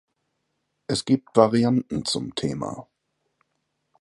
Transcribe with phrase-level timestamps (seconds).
[0.87, 2.87] Es gibt Varianten zum Thema.